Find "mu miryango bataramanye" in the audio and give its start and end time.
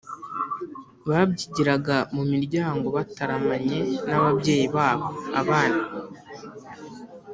2.15-3.79